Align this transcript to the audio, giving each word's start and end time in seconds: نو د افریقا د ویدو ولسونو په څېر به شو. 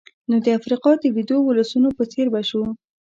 نو 0.29 0.35
د 0.45 0.47
افریقا 0.57 0.91
د 0.99 1.05
ویدو 1.15 1.37
ولسونو 1.43 1.89
په 1.97 2.03
څېر 2.11 2.27
به 2.33 2.41
شو. 2.49 2.61